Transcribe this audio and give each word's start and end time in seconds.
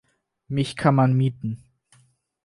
Mich 0.47 0.77
kann 0.77 0.95
man 0.95 1.13
mieten. 1.13 1.63